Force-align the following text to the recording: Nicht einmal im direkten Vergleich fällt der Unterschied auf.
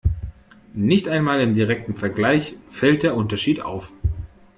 Nicht 0.73 1.07
einmal 1.09 1.41
im 1.41 1.53
direkten 1.53 1.95
Vergleich 1.95 2.55
fällt 2.69 3.03
der 3.03 3.15
Unterschied 3.15 3.61
auf. 3.61 3.93